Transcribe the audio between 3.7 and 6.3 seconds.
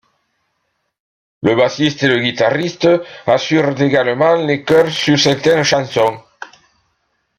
également les chœurs sur certaines chansons.